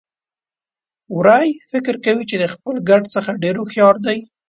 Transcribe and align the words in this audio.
وری 1.17 1.47
فکر 1.71 1.93
کوي 2.05 2.23
چې 2.29 2.35
د 2.39 2.45
خپل 2.53 2.75
ګډ 2.89 3.03
څخه 3.15 3.39
ډېر 3.43 3.55
هوښيار 3.59 3.95
دی. 4.05 4.17